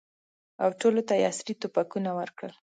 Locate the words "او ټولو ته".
0.63-1.13